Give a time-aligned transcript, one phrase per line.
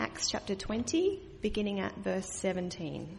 [0.00, 3.18] Acts chapter 20, beginning at verse 17.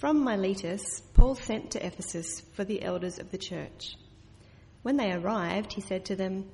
[0.00, 3.94] From Miletus, Paul sent to Ephesus for the elders of the church.
[4.82, 6.50] When they arrived, he said to them,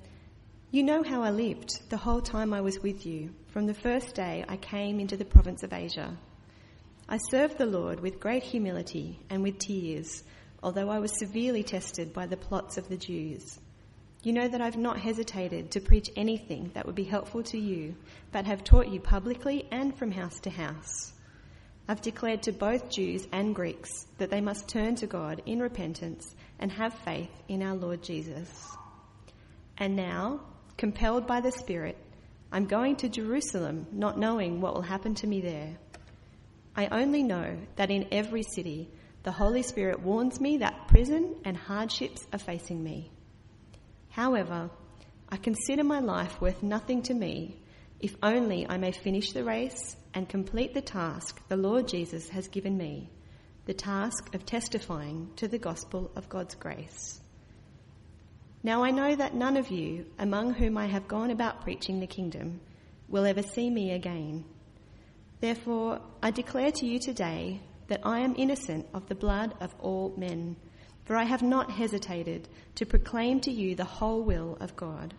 [0.71, 4.15] You know how I lived the whole time I was with you, from the first
[4.15, 6.19] day I came into the province of Asia.
[7.09, 10.23] I served the Lord with great humility and with tears,
[10.63, 13.59] although I was severely tested by the plots of the Jews.
[14.23, 17.95] You know that I've not hesitated to preach anything that would be helpful to you,
[18.33, 21.15] but have taught you publicly and from house to house.
[21.89, 26.37] I've declared to both Jews and Greeks that they must turn to God in repentance
[26.59, 28.49] and have faith in our Lord Jesus.
[29.79, 30.41] And now,
[30.77, 31.97] compelled by the Spirit,
[32.53, 35.79] I'm going to Jerusalem, not knowing what will happen to me there.
[36.77, 38.91] I only know that in every city,
[39.23, 43.11] the Holy Spirit warns me that prison and hardships are facing me.
[44.11, 44.71] However,
[45.29, 47.63] I consider my life worth nothing to me
[48.01, 52.49] if only I may finish the race and complete the task the Lord Jesus has
[52.49, 53.11] given me,
[53.67, 57.21] the task of testifying to the gospel of God's grace.
[58.63, 62.07] Now I know that none of you, among whom I have gone about preaching the
[62.07, 62.61] kingdom,
[63.09, 64.45] will ever see me again.
[65.41, 70.15] Therefore, I declare to you today that I am innocent of the blood of all
[70.17, 70.57] men
[71.11, 75.13] for I have not hesitated to proclaim to you the whole will of God.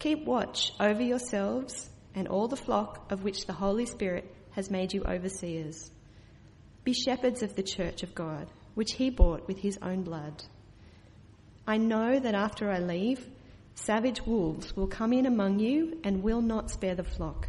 [0.00, 4.92] Keep watch over yourselves and all the flock of which the Holy Spirit has made
[4.92, 5.88] you overseers.
[6.82, 10.42] Be shepherds of the church of God, which he bought with his own blood.
[11.64, 13.24] I know that after I leave,
[13.76, 17.46] savage wolves will come in among you and will not spare the flock.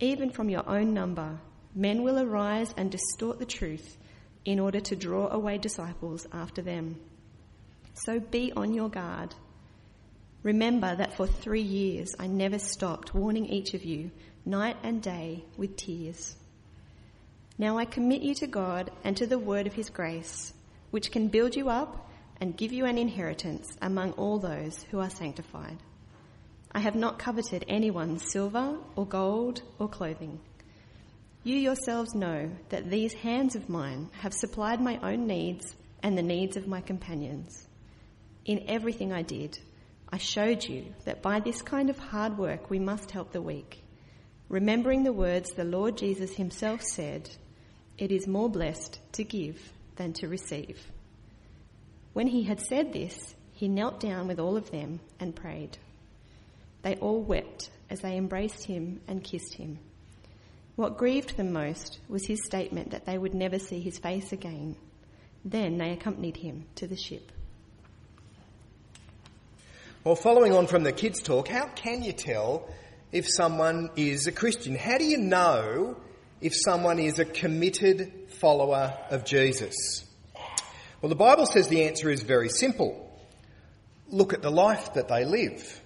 [0.00, 1.40] Even from your own number,
[1.74, 3.96] men will arise and distort the truth
[4.44, 6.96] in order to draw away disciples after them.
[7.94, 9.34] So be on your guard.
[10.42, 14.10] Remember that for three years I never stopped warning each of you
[14.44, 16.36] night and day with tears.
[17.58, 20.54] Now I commit you to God and to the word of his grace,
[20.90, 22.08] which can build you up
[22.40, 25.76] and give you an inheritance among all those who are sanctified.
[26.72, 30.40] I have not coveted anyone's silver or gold or clothing.
[31.42, 36.22] You yourselves know that these hands of mine have supplied my own needs and the
[36.22, 37.66] needs of my companions.
[38.44, 39.58] In everything I did,
[40.12, 43.82] I showed you that by this kind of hard work we must help the weak,
[44.50, 47.30] remembering the words the Lord Jesus himself said,
[47.96, 50.78] It is more blessed to give than to receive.
[52.12, 55.78] When he had said this, he knelt down with all of them and prayed.
[56.82, 59.78] They all wept as they embraced him and kissed him.
[60.80, 64.76] What grieved them most was his statement that they would never see his face again.
[65.44, 67.30] Then they accompanied him to the ship.
[70.04, 72.66] Well, following on from the kids' talk, how can you tell
[73.12, 74.74] if someone is a Christian?
[74.74, 75.98] How do you know
[76.40, 80.06] if someone is a committed follower of Jesus?
[81.02, 83.20] Well, the Bible says the answer is very simple.
[84.08, 85.82] Look at the life that they live.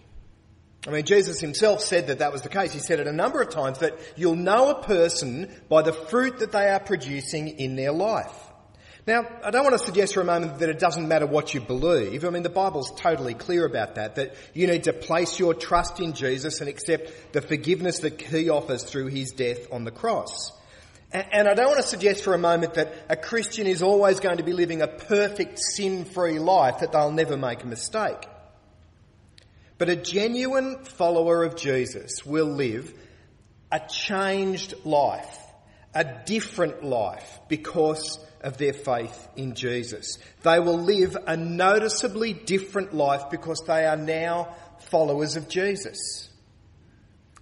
[0.86, 2.72] I mean, Jesus himself said that that was the case.
[2.72, 6.40] He said it a number of times that you'll know a person by the fruit
[6.40, 8.34] that they are producing in their life.
[9.06, 11.60] Now, I don't want to suggest for a moment that it doesn't matter what you
[11.60, 12.24] believe.
[12.24, 16.00] I mean, the Bible's totally clear about that, that you need to place your trust
[16.00, 20.52] in Jesus and accept the forgiveness that he offers through his death on the cross.
[21.12, 24.38] And I don't want to suggest for a moment that a Christian is always going
[24.38, 28.26] to be living a perfect sin-free life, that they'll never make a mistake.
[29.78, 32.92] But a genuine follower of Jesus will live
[33.72, 35.36] a changed life,
[35.94, 40.18] a different life because of their faith in Jesus.
[40.42, 44.54] They will live a noticeably different life because they are now
[44.90, 46.28] followers of Jesus.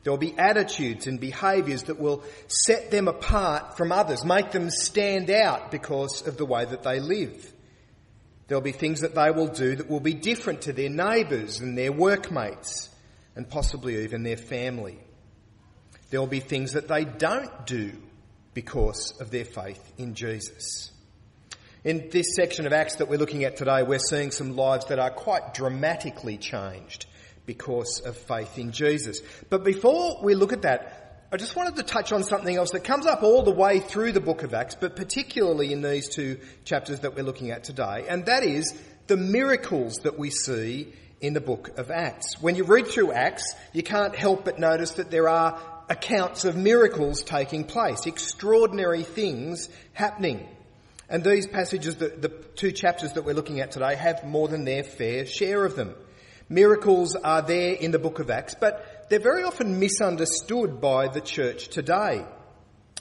[0.03, 4.71] There will be attitudes and behaviours that will set them apart from others, make them
[4.71, 7.51] stand out because of the way that they live.
[8.48, 11.76] There'll be things that they will do that will be different to their neighbours and
[11.76, 12.91] their workmates
[13.36, 14.98] and possibly even their family.
[16.10, 17.92] There will be things that they don't do
[18.54, 20.91] because of their faith in Jesus.
[21.84, 24.98] In this section of Acts that we're looking at today, we're seeing some lives that
[24.98, 27.06] are quite dramatically changed
[27.47, 29.21] because of faith in Jesus.
[29.50, 31.02] But before we look at that,
[31.34, 34.12] I just wanted to touch on something else that comes up all the way through
[34.12, 38.04] the book of Acts, but particularly in these two chapters that we're looking at today,
[38.06, 38.74] and that is
[39.06, 40.92] the miracles that we see
[41.22, 42.38] in the book of Acts.
[42.42, 45.58] When you read through Acts, you can't help but notice that there are
[45.88, 50.46] accounts of miracles taking place, extraordinary things happening.
[51.08, 54.64] And these passages, the, the two chapters that we're looking at today, have more than
[54.64, 55.94] their fair share of them.
[56.50, 61.20] Miracles are there in the book of Acts, but they're very often misunderstood by the
[61.20, 62.24] church today.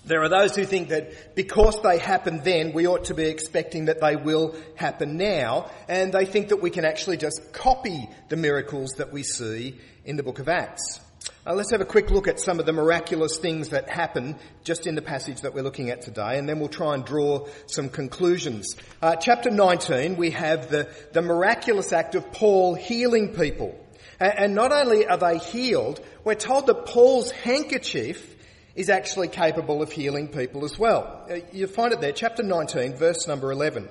[0.03, 3.85] There are those who think that because they happened then, we ought to be expecting
[3.85, 8.35] that they will happen now, and they think that we can actually just copy the
[8.35, 10.99] miracles that we see in the book of Acts.
[11.45, 14.35] Let's have a quick look at some of the miraculous things that happen
[14.65, 17.47] just in the passage that we're looking at today, and then we'll try and draw
[17.67, 18.75] some conclusions.
[19.01, 23.79] Uh, chapter 19, we have the, the miraculous act of Paul healing people.
[24.21, 28.35] And, not only are they healed, we're told that Paul's handkerchief
[28.75, 31.25] is actually capable of healing people as well.
[31.29, 33.89] Uh, you find it there, chapter 19, verse number 11.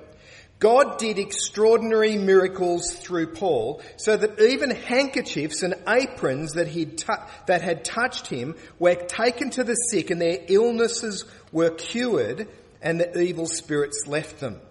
[0.59, 7.13] God did extraordinary miracles through Paul so that even handkerchiefs and aprons that, he'd tu-
[7.47, 12.47] that had touched him were taken to the sick and their illnesses were cured
[12.81, 14.61] and the evil spirits left them.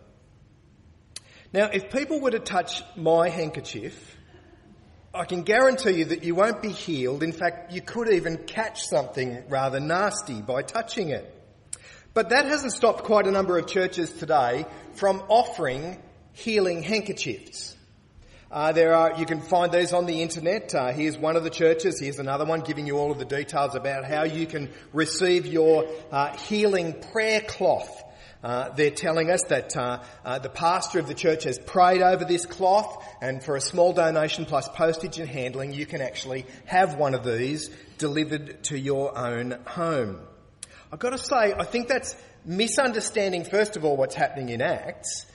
[1.53, 4.17] Now, if people were to touch my handkerchief,
[5.13, 7.25] I can guarantee you that you won't be healed.
[7.25, 11.35] In fact, you could even catch something rather nasty by touching it.
[12.15, 16.01] But that hasn't stopped quite a number of churches today from offering
[16.33, 17.77] healing handkerchiefs.
[18.53, 20.75] Uh, there are, you can find these on the internet.
[20.75, 22.01] Uh, here's one of the churches.
[22.01, 25.89] Here's another one giving you all of the details about how you can receive your
[26.13, 28.03] uh, healing prayer cloth.
[28.43, 32.25] Uh, they're telling us that uh, uh, the pastor of the church has prayed over
[32.25, 36.97] this cloth, and for a small donation plus postage and handling, you can actually have
[36.97, 40.21] one of these delivered to your own home.
[40.91, 45.27] I've got to say, I think that's misunderstanding, first of all, what's happening in Acts,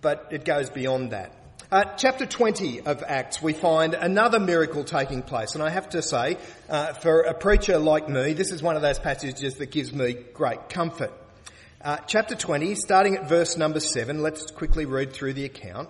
[0.00, 1.36] but it goes beyond that.
[1.70, 5.54] Uh, chapter 20 of Acts, we find another miracle taking place.
[5.54, 6.36] And I have to say,
[6.68, 10.12] uh, for a preacher like me, this is one of those passages that gives me
[10.34, 11.12] great comfort.
[11.84, 15.88] Uh, chapter 20, starting at verse number 7, let's quickly read through the account.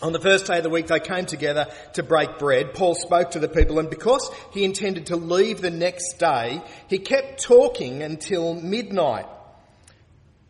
[0.00, 2.72] On the first day of the week, they came together to break bread.
[2.72, 6.98] Paul spoke to the people, and because he intended to leave the next day, he
[6.98, 9.26] kept talking until midnight.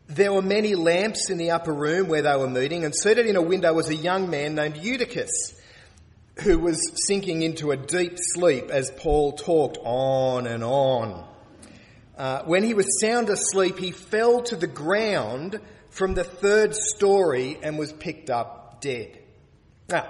[0.06, 3.34] There were many lamps in the upper room where they were meeting, and seated in
[3.34, 5.60] a window was a young man named Eutychus,
[6.44, 11.33] who was sinking into a deep sleep as Paul talked on and on.
[12.16, 17.58] Uh, when he was sound asleep, he fell to the ground from the third story
[17.62, 19.18] and was picked up dead.
[19.88, 20.08] Now,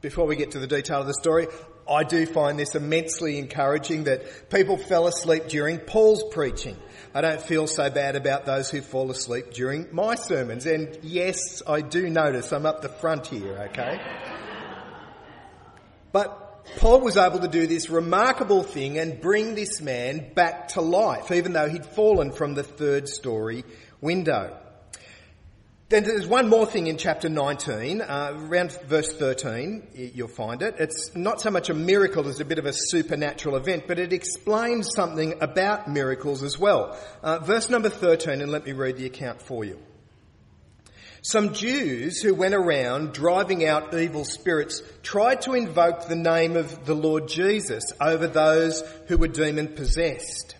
[0.00, 1.46] before we get to the detail of the story,
[1.88, 6.76] I do find this immensely encouraging that people fell asleep during Paul's preaching.
[7.14, 10.66] I don't feel so bad about those who fall asleep during my sermons.
[10.66, 14.00] And yes, I do notice I'm up the front here, okay?
[16.10, 16.43] But
[16.76, 21.30] Paul was able to do this remarkable thing and bring this man back to life,
[21.30, 23.64] even though he'd fallen from the third story
[24.00, 24.58] window.
[25.90, 30.76] Then there's one more thing in chapter 19, uh, around verse 13, you'll find it.
[30.78, 34.12] It's not so much a miracle as a bit of a supernatural event, but it
[34.12, 36.98] explains something about miracles as well.
[37.22, 39.78] Uh, verse number 13, and let me read the account for you.
[41.26, 46.84] Some Jews who went around driving out evil spirits tried to invoke the name of
[46.84, 50.54] the Lord Jesus over those who were demon possessed.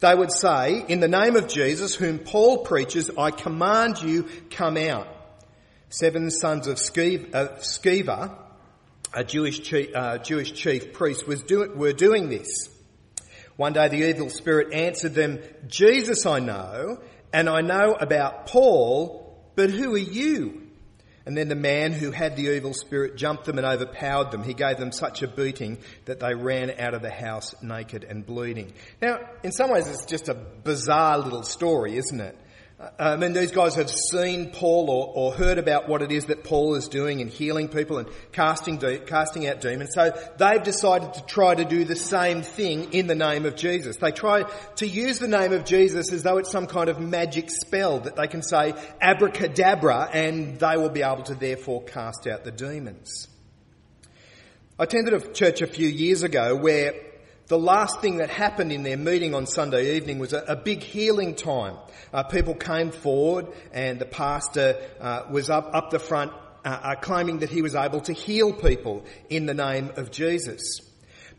[0.00, 4.78] They would say, in the name of Jesus, whom Paul preaches, I command you, come
[4.78, 5.08] out.
[5.90, 8.34] Seven sons of Sceva,
[9.12, 12.70] a Jewish chief, uh, Jewish chief priest, was do, were doing this.
[13.56, 16.98] One day the evil spirit answered them, Jesus I know,
[17.30, 19.21] and I know about Paul,
[19.54, 20.62] but who are you?
[21.24, 24.42] And then the man who had the evil spirit jumped them and overpowered them.
[24.42, 28.26] He gave them such a beating that they ran out of the house naked and
[28.26, 28.72] bleeding.
[29.00, 32.36] Now, in some ways, it's just a bizarre little story, isn't it?
[32.82, 36.26] Uh, I mean, these guys have seen Paul or, or, heard about what it is
[36.26, 39.94] that Paul is doing in healing people and casting, de- casting out demons.
[39.94, 43.98] So they've decided to try to do the same thing in the name of Jesus.
[43.98, 44.44] They try
[44.76, 48.16] to use the name of Jesus as though it's some kind of magic spell that
[48.16, 53.28] they can say abracadabra and they will be able to therefore cast out the demons.
[54.76, 56.94] I attended a church a few years ago where
[57.48, 60.82] the last thing that happened in their meeting on Sunday evening was a, a big
[60.82, 61.76] healing time.
[62.12, 66.32] Uh, people came forward and the pastor uh, was up, up the front
[66.64, 70.80] uh, uh, claiming that he was able to heal people in the name of Jesus.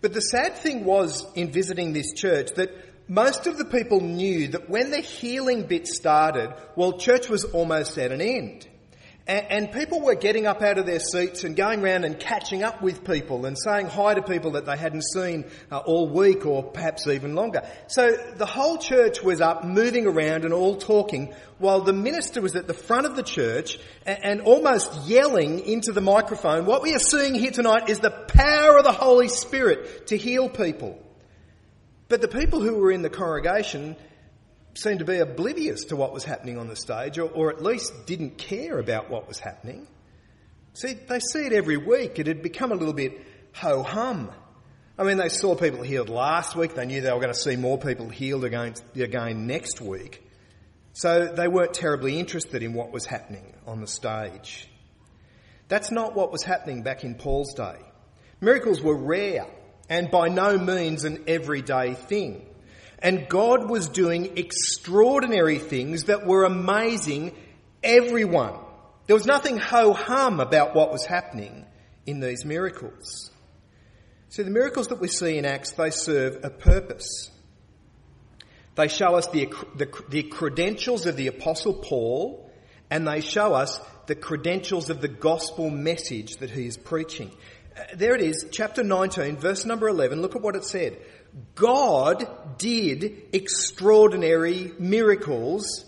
[0.01, 2.71] But the sad thing was in visiting this church that
[3.07, 7.97] most of the people knew that when the healing bit started, well, church was almost
[7.97, 8.67] at an end.
[9.25, 12.81] And, people were getting up out of their seats and going around and catching up
[12.81, 16.61] with people and saying hi to people that they hadn't seen uh, all week or
[16.61, 17.65] perhaps even longer.
[17.87, 22.57] So the whole church was up, moving around and all talking, while the minister was
[22.57, 26.93] at the front of the church and, and almost yelling into the microphone, what we
[26.93, 31.01] are seeing here tonight is the power of the Holy Spirit to heal people.
[32.09, 33.95] But the people who were in the congregation
[34.73, 38.05] seemed to be oblivious to what was happening on the stage, or, or at least
[38.05, 39.87] didn't care about what was happening.
[40.73, 42.17] See, they see it every week.
[42.19, 43.21] It had become a little bit
[43.53, 44.31] ho hum.
[44.97, 46.75] I mean, they saw people healed last week.
[46.75, 50.23] They knew they were going to see more people healed again, again next week.
[50.93, 54.67] So they weren't terribly interested in what was happening on the stage.
[55.67, 57.77] That's not what was happening back in Paul's day.
[58.41, 59.47] Miracles were rare
[59.89, 62.45] and by no means an everyday thing.
[63.03, 67.35] And God was doing extraordinary things that were amazing
[67.83, 68.55] everyone.
[69.07, 71.65] There was nothing ho hum about what was happening
[72.05, 73.29] in these miracles.
[74.29, 77.29] So the miracles that we see in Acts, they serve a purpose.
[78.75, 82.49] They show us the, the, the, credentials of the Apostle Paul
[82.89, 87.31] and they show us the credentials of the gospel message that he is preaching.
[87.77, 90.21] Uh, there it is, chapter 19, verse number 11.
[90.21, 90.97] Look at what it said.
[91.55, 95.85] God did extraordinary miracles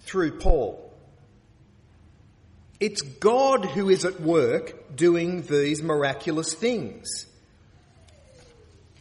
[0.00, 0.82] through Paul.
[2.78, 7.26] It's God who is at work doing these miraculous things.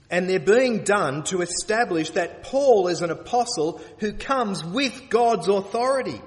[0.10, 5.48] And they're being done to establish that Paul is an apostle who comes with God's
[5.48, 6.22] authority.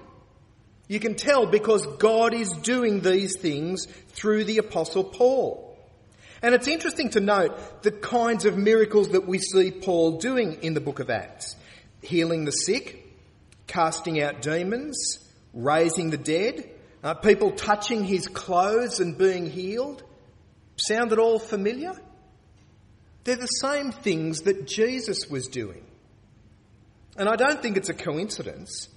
[0.88, 5.67] You can tell because God is doing these things through the apostle Paul.
[6.42, 10.74] And it's interesting to note the kinds of miracles that we see Paul doing in
[10.74, 11.56] the book of Acts
[12.00, 13.04] healing the sick,
[13.66, 15.18] casting out demons,
[15.52, 16.70] raising the dead,
[17.02, 20.02] uh, people touching his clothes and being healed.
[20.76, 21.92] Sound at all familiar?
[23.24, 25.84] They're the same things that Jesus was doing.
[27.16, 28.88] And I don't think it's a coincidence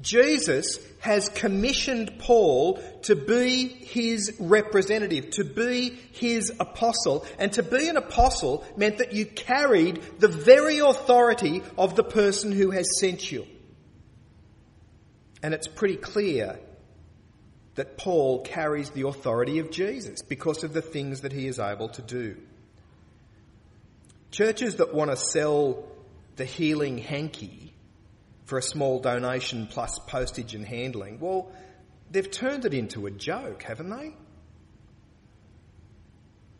[0.00, 7.26] Jesus has commissioned Paul to be his representative, to be his apostle.
[7.38, 12.52] And to be an apostle meant that you carried the very authority of the person
[12.52, 13.46] who has sent you.
[15.42, 16.58] And it's pretty clear
[17.76, 21.88] that Paul carries the authority of Jesus because of the things that he is able
[21.90, 22.36] to do.
[24.30, 25.84] Churches that want to sell
[26.36, 27.72] the healing hanky
[28.50, 31.20] for a small donation plus postage and handling.
[31.20, 31.52] Well,
[32.10, 34.16] they've turned it into a joke, haven't they?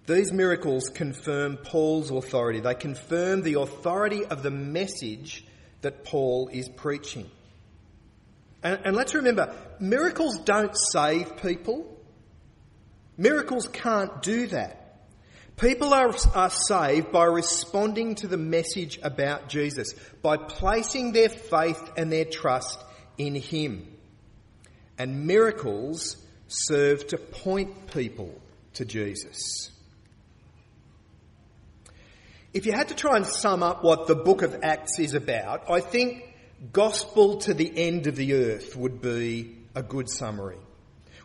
[0.07, 2.61] These miracles confirm Paul's authority.
[2.61, 5.45] They confirm the authority of the message
[5.83, 7.29] that Paul is preaching.
[8.63, 11.99] And, and, let's remember, miracles don't save people.
[13.17, 14.80] Miracles can't do that.
[15.61, 21.83] People are, are saved by responding to the message about Jesus, by placing their faith
[21.99, 22.83] and their trust
[23.19, 23.87] in Him.
[24.97, 26.17] And miracles
[26.49, 28.41] serve to point people
[28.75, 29.71] to Jesus.
[32.55, 35.71] If you had to try and sum up what the book of Acts is about,
[35.71, 36.25] I think
[36.73, 40.59] gospel to the end of the earth would be a good summary.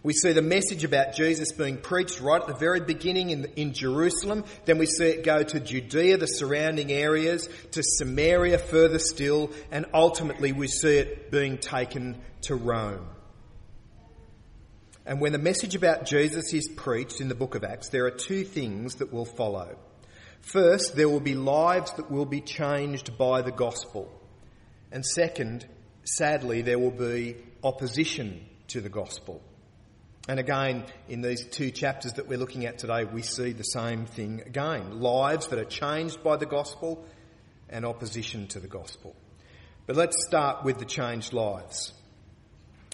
[0.05, 3.73] We see the message about Jesus being preached right at the very beginning in, in
[3.73, 4.43] Jerusalem.
[4.65, 9.87] Then we see it go to Judea, the surrounding areas, to Samaria further still, and
[9.95, 13.07] ultimately we see it being taken to Rome.
[15.07, 18.11] And when the message about Jesus is preached in the book of Acts, there are
[18.11, 19.75] two things that will follow.
[20.41, 24.11] First, there will be lives that will be changed by the gospel.
[24.91, 25.65] And second,
[26.03, 29.41] sadly, there will be opposition to the gospel.
[30.27, 34.05] And again, in these two chapters that we're looking at today, we see the same
[34.05, 34.99] thing again.
[34.99, 37.05] Lives that are changed by the gospel
[37.69, 39.15] and opposition to the gospel.
[39.85, 41.93] But let's start with the changed lives.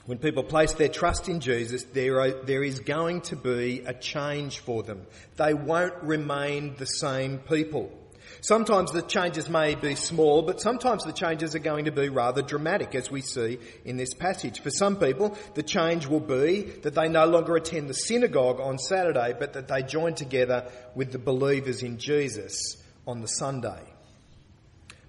[0.05, 3.93] When people place their trust in Jesus, there, are, there is going to be a
[3.93, 5.05] change for them.
[5.38, 7.97] They won't remain the same people.
[8.39, 12.41] Sometimes the changes may be small, but sometimes the changes are going to be rather
[12.41, 14.61] dramatic, as we see in this passage.
[14.61, 18.77] For some people, the change will be that they no longer attend the synagogue on
[18.77, 23.81] Saturday, but that they join together with the believers in Jesus on the Sunday.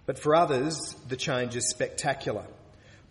[0.05, 2.45] But for others, the change is spectacular.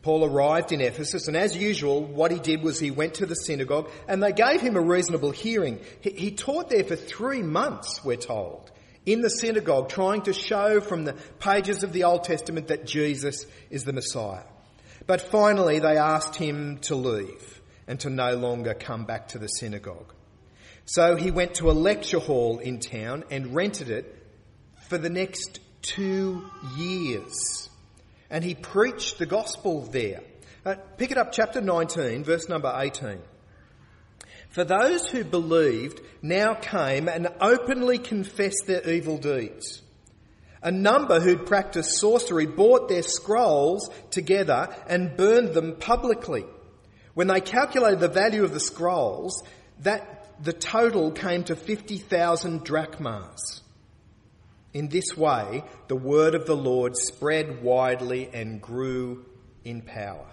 [0.01, 3.35] Paul arrived in Ephesus, and as usual, what he did was he went to the
[3.35, 5.79] synagogue, and they gave him a reasonable hearing.
[6.01, 8.71] He, taught there for three months, we're told
[9.05, 13.45] in the synagogue trying to show from the pages of the Old Testament that Jesus
[13.69, 14.43] is the Messiah.
[15.07, 17.61] But finally, they asked him to leave.
[17.87, 20.13] and to no longer come back to the synagogue.
[20.85, 24.15] So he went to a lecture hall in town and rented it
[24.87, 27.69] for the next two years.
[28.29, 30.21] And he preached the gospel there.
[30.65, 33.19] Uh, pick it up, chapter 19, verse number 18.
[34.51, 39.81] For those who believed now came and openly confessed their evil deeds.
[40.61, 46.45] A number who'd practiced sorcery bought their scrolls together and burned them publicly.
[47.13, 49.41] When they calculated the value of the scrolls,
[49.79, 53.61] that the total came to 50,000 drachmas.
[54.73, 59.25] In this way, the word of the Lord spread widely and grew
[59.63, 60.27] in power.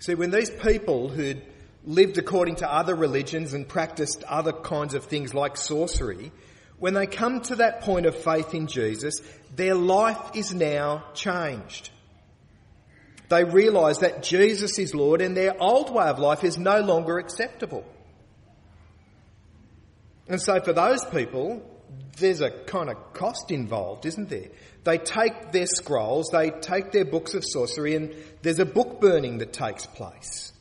[0.00, 1.42] See, when these people who'd
[1.84, 6.32] lived according to other religions and practiced other kinds of things like sorcery,
[6.78, 9.20] when they come to that point of faith in Jesus,
[9.54, 11.90] their life is now changed.
[13.28, 17.18] They realise that Jesus is Lord and their old way of life is no longer
[17.18, 17.84] acceptable.
[20.28, 21.62] And so for those people,
[22.16, 24.48] there's a kind of cost involved, isn't there?
[24.84, 29.38] They take their scrolls, they take their books of sorcery, and there's a book burning
[29.38, 30.52] that takes place.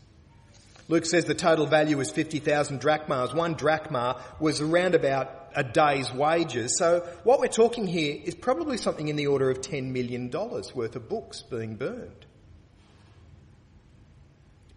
[0.90, 3.34] Luke says the total value is 50,000 drachmas.
[3.34, 6.78] One drachma was around about a day's wages.
[6.78, 10.96] So what we're talking here is probably something in the order of $10 million worth
[10.96, 12.26] of books being burned.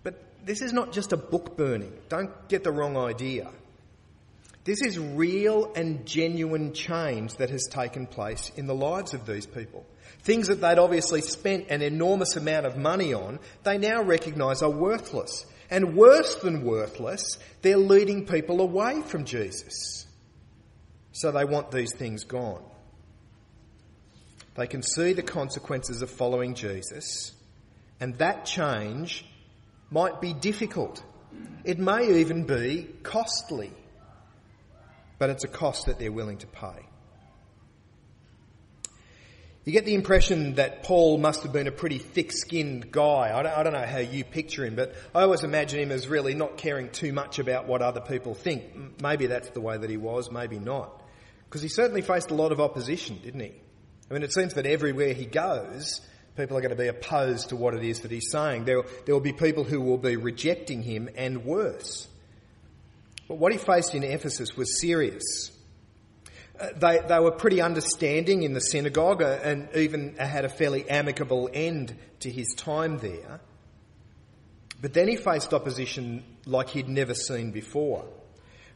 [0.02, 1.94] But this is not just a book burning.
[2.11, 3.50] Don't get the wrong idea.
[4.64, 9.47] This is real and genuine change that has taken place in the lives of these
[9.47, 9.85] people.
[10.21, 14.71] Things that they'd obviously spent an enormous amount of money on, they now recognise are
[14.71, 15.47] worthless.
[15.69, 20.07] And worse than worthless, they're leading people away from Jesus.
[21.12, 22.62] So they want these things gone.
[24.54, 27.33] They can see the consequences of following Jesus,
[28.00, 29.25] and that change
[29.90, 31.02] might be difficult.
[31.64, 33.73] It may even be costly,
[35.22, 36.84] but it's a cost that they're willing to pay.
[39.64, 43.30] You get the impression that Paul must have been a pretty thick skinned guy.
[43.32, 46.08] I don't, I don't, know how you picture him, but I always imagine him as
[46.08, 49.00] really not caring too much about what other people think.
[49.00, 51.04] Maybe that's the way that he was, maybe not.
[51.44, 53.52] Because he certainly faced a lot of opposition, didn't he?
[54.10, 56.00] I mean, it seems that everywhere he goes,
[56.36, 58.64] people are going to be opposed to what it is that he's saying.
[58.64, 62.08] There, there will be people who will be rejecting him and worse.
[63.33, 65.53] But what he faced in Ephesus was serious.
[66.61, 70.87] Uh, they, they were pretty understanding in the synagogue uh, and even had a fairly
[70.87, 73.40] amicable end to his time there.
[74.83, 78.05] But then he faced opposition like he'd never seen before.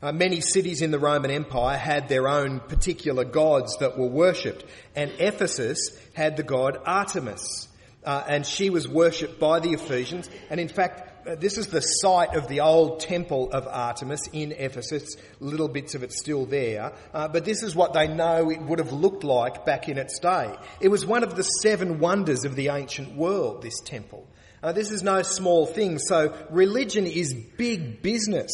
[0.00, 4.64] Uh, many cities in the Roman Empire had their own particular gods that were worshipped,
[4.94, 7.68] and Ephesus had the god Artemis,
[8.04, 12.36] uh, and she was worshipped by the Ephesians, and in fact, this is the site
[12.36, 15.16] of the old temple of Artemis in Ephesus.
[15.40, 16.92] Little bits of it still there.
[17.12, 20.20] Uh, but this is what they know it would have looked like back in its
[20.20, 20.54] day.
[20.80, 24.26] It was one of the seven wonders of the ancient world, this temple.
[24.62, 25.98] Uh, this is no small thing.
[25.98, 28.52] So religion is big business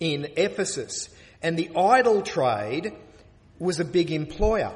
[0.00, 1.10] in Ephesus.
[1.42, 2.94] And the idol trade
[3.58, 4.74] was a big employer.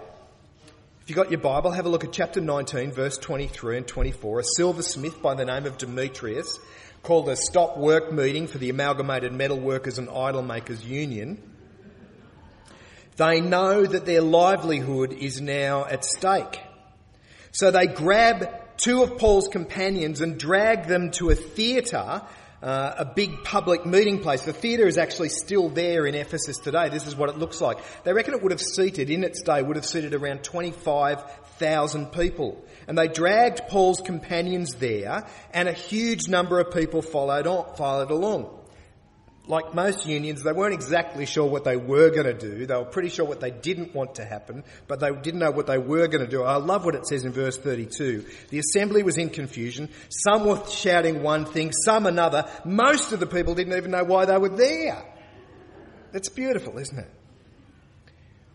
[1.03, 4.41] If you've got your Bible, have a look at chapter 19, verse 23 and 24.
[4.41, 6.59] A silversmith by the name of Demetrius
[7.03, 11.43] called a stop work meeting for the Amalgamated Metal Workers and Idol Makers Union.
[13.17, 16.61] They know that their livelihood is now at stake.
[17.53, 22.23] So they grab two of Paul's companions and drag them to a theatre,
[22.63, 24.43] uh, a big public meeting place.
[24.43, 26.91] The theatre is actually still there in Ephesus today.
[26.91, 27.79] This is what it looks like.
[28.05, 32.63] They reckon it would have seated, in its day, would have seated around 25,000 people
[32.91, 35.25] and they dragged Paul's companions there,
[35.55, 38.51] and a huge number of people followed, on, followed along.
[39.47, 42.67] Like most unions, they weren't exactly sure what they were going to do.
[42.67, 45.69] They were pretty sure what they didn't want to happen, but they didn't know what
[45.69, 46.43] they were going to do.
[46.43, 48.27] I love what it says in verse 32.
[48.49, 49.89] The assembly was in confusion.
[50.09, 52.51] Some were shouting one thing, some another.
[52.65, 55.01] Most of the people didn't even know why they were there.
[56.11, 57.20] That's beautiful, isn't it?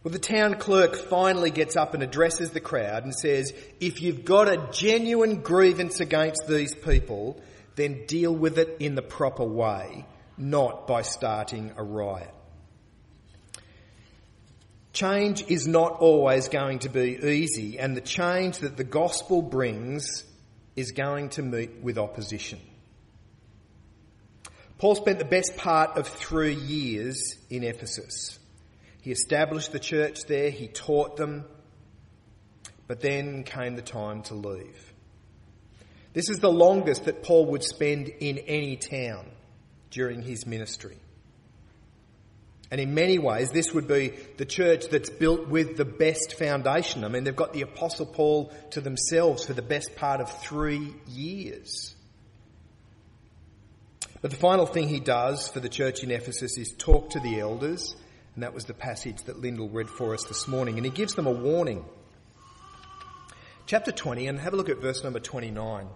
[0.05, 4.23] Well, the town clerk finally gets up and addresses the crowd and says, if you've
[4.23, 7.41] got a genuine grievance against these people,
[7.75, 10.05] then deal with it in the proper way,
[10.37, 12.29] not by starting a riot.
[14.93, 20.23] Change is not always going to be easy, and the change that the gospel brings
[20.75, 22.59] is going to meet with opposition.
[24.77, 28.37] Paul spent the best part of three years in Ephesus.
[29.05, 31.45] He established the church there, he taught them,
[32.87, 34.93] but then came the time to leave.
[36.13, 39.27] This is the longest that Paul would spend in any town
[39.91, 40.97] during his ministry.
[42.71, 47.03] And in many ways, this would be the church that's built with the best foundation.
[47.03, 50.95] I mean, they've got the Apostle Paul to themselves for the best part of three
[51.05, 51.93] years.
[54.23, 57.39] But the final thing he does for the church in Ephesus is talk to the
[57.39, 57.95] elders,
[58.35, 61.15] and that was the passage that Lyndall read for us this morning, and he gives
[61.15, 61.85] them a warning.
[63.65, 65.87] Chapter 20, and have a look at verse number 29.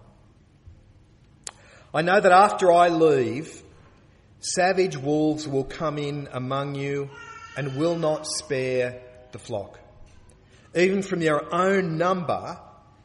[1.93, 3.61] I know that after I leave,
[4.39, 7.09] Savage wolves will come in among you
[7.57, 9.01] and will not spare
[9.33, 9.77] the flock.
[10.73, 12.57] Even from your own number,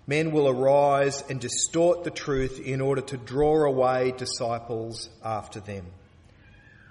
[0.07, 5.87] men will arise and distort the truth in order to draw away disciples after them.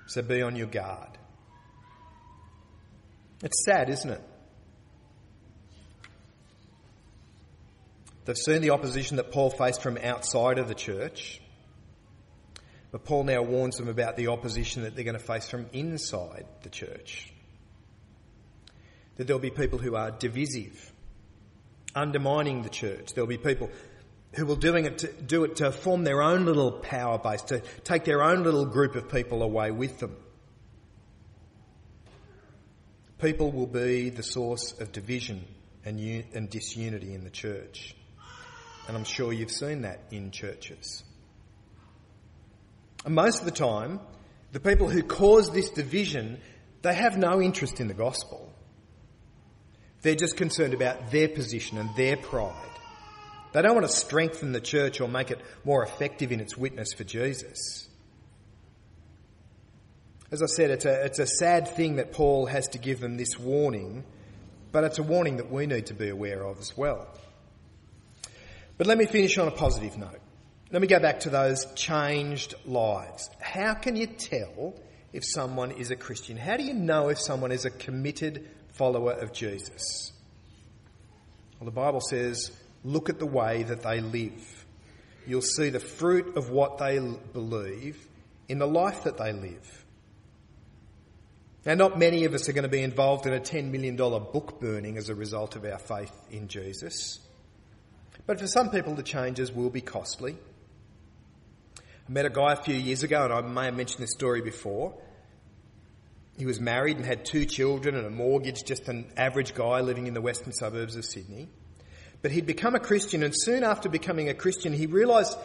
[0.07, 1.17] So be on your guard.
[3.43, 4.21] It's sad, isn't it?
[8.25, 11.41] They've seen the opposition that Paul faced from outside of the church.
[12.91, 16.45] But Paul now warns them about the opposition that they're going to face from inside
[16.61, 17.33] the church.
[19.17, 20.93] That there'll be people who are divisive,
[21.93, 23.13] undermining the church.
[23.13, 23.69] There'll be people
[24.35, 27.59] who will doing it to, do it to form their own little power base, to
[27.83, 30.15] take their own little group of people away with them.
[33.23, 35.45] People will be the source of division
[35.85, 35.97] and,
[36.33, 37.95] and disunity in the church.
[38.85, 41.05] And I'm sure you've seen that in churches.
[43.05, 44.01] And most of the time,
[44.51, 46.41] the people who cause this division,
[46.81, 48.51] they have no interest in the gospel.
[50.01, 52.77] They're just concerned about their position and their pride.
[53.53, 56.91] They don't want to strengthen the church or make it more effective in its witness
[56.91, 57.87] for Jesus.
[60.33, 63.17] As I said, it's a, it's a sad thing that Paul has to give them
[63.17, 64.03] this warning,
[64.71, 67.07] but it's a warning that we need to be aware of as well.
[68.79, 70.19] But let me finish on a positive note.
[70.71, 73.29] Let me go back to those changed lives.
[73.39, 74.73] How can you tell
[75.11, 76.35] if someone is a Christian?
[76.35, 80.13] How do you know if someone is a committed follower of Jesus?
[81.59, 82.49] Well, the Bible says,
[82.83, 84.65] look at the way that they live.
[85.27, 86.97] You'll see the fruit of what they
[87.33, 88.03] believe
[88.49, 89.82] in the life that they live.
[91.65, 94.59] Now, not many of us are going to be involved in a $10 million book
[94.59, 97.19] burning as a result of our faith in Jesus.
[98.25, 100.35] But for some people, the changes will be costly.
[101.77, 104.41] I met a guy a few years ago, and I may have mentioned this story
[104.41, 104.93] before.
[106.37, 110.07] He was married and had two children and a mortgage, just an average guy living
[110.07, 111.47] in the western suburbs of Sydney.
[112.21, 115.37] But he'd become a Christian, and soon after becoming a Christian, he realised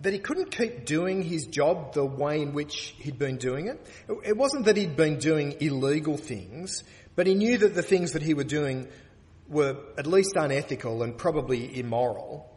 [0.00, 3.86] that he couldn't keep doing his job the way in which he'd been doing it.
[4.24, 8.22] It wasn't that he'd been doing illegal things, but he knew that the things that
[8.22, 8.88] he was doing
[9.48, 12.52] were at least unethical and probably immoral.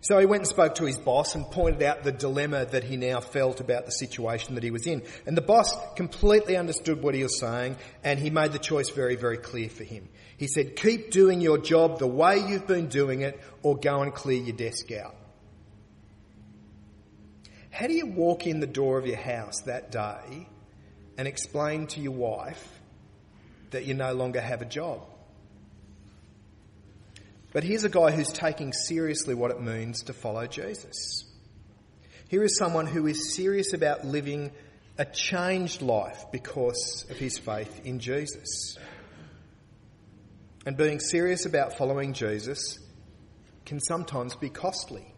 [0.00, 2.96] So he went and spoke to his boss and pointed out the dilemma that he
[2.96, 5.02] now felt about the situation that he was in.
[5.26, 9.16] And the boss completely understood what he was saying and he made the choice very,
[9.16, 10.08] very clear for him.
[10.36, 14.14] He said, keep doing your job the way you've been doing it or go and
[14.14, 15.14] clear your desk out.
[17.76, 20.48] How do you walk in the door of your house that day
[21.18, 22.66] and explain to your wife
[23.68, 25.02] that you no longer have a job?
[27.52, 31.26] But here's a guy who's taking seriously what it means to follow Jesus.
[32.28, 34.52] Here is someone who is serious about living
[34.96, 38.78] a changed life because of his faith in Jesus.
[40.64, 42.78] And being serious about following Jesus
[43.66, 45.12] can sometimes be costly.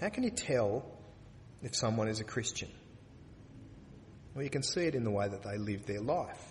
[0.00, 0.84] How can you tell
[1.62, 2.70] if someone is a Christian?
[4.34, 6.42] Well, you can see it in the way that they live their life.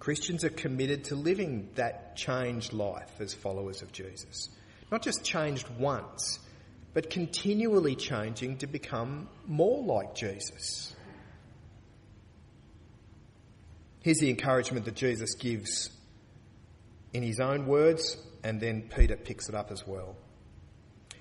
[0.00, 4.48] Christians are committed to living that changed life as followers of Jesus.
[4.90, 6.38] Not just changed once,
[6.94, 10.94] but continually changing to become more like Jesus.
[14.00, 15.90] Here's the encouragement that Jesus gives
[17.12, 20.16] in his own words, and then Peter picks it up as well.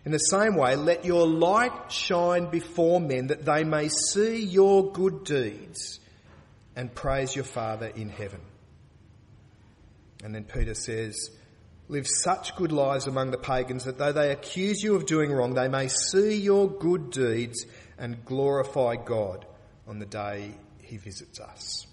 [0.05, 4.91] In the same way, let your light shine before men that they may see your
[4.91, 5.99] good deeds
[6.75, 8.41] and praise your Father in heaven.
[10.23, 11.31] And then Peter says,
[11.87, 15.53] Live such good lives among the pagans that though they accuse you of doing wrong,
[15.53, 17.65] they may see your good deeds
[17.97, 19.45] and glorify God
[19.87, 21.85] on the day he visits us.